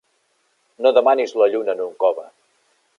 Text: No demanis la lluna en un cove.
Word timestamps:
No 0.85 0.93
demanis 0.99 1.37
la 1.43 1.51
lluna 1.55 1.77
en 1.79 1.87
un 1.87 1.95
cove. 2.07 2.29